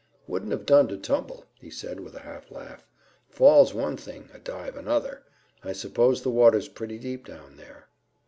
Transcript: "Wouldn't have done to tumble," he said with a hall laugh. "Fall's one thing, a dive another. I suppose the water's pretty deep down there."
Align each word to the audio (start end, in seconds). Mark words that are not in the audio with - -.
"Wouldn't 0.25 0.51
have 0.51 0.65
done 0.65 0.87
to 0.87 0.97
tumble," 0.97 1.45
he 1.59 1.69
said 1.69 1.99
with 1.99 2.15
a 2.15 2.21
hall 2.21 2.41
laugh. 2.49 2.87
"Fall's 3.29 3.71
one 3.75 3.97
thing, 3.97 4.29
a 4.33 4.39
dive 4.39 4.75
another. 4.75 5.21
I 5.63 5.73
suppose 5.73 6.23
the 6.23 6.31
water's 6.31 6.67
pretty 6.67 6.97
deep 6.97 7.23
down 7.23 7.55
there." 7.57 7.87